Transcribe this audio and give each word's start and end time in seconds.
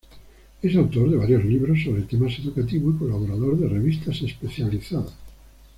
Es 0.63 0.75
autor 0.75 1.11
de 1.11 1.15
varios 1.17 1.45
libros 1.45 1.83
sobre 1.83 2.01
temas 2.01 2.33
educativos 2.39 2.95
y 2.95 2.97
colaborador 2.97 3.55
de 3.59 3.69
revistas 3.69 4.19
especializadas. 4.23 5.13